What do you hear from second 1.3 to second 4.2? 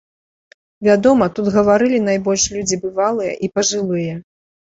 тут гаварылі найбольш людзі бывалыя і пажылыя.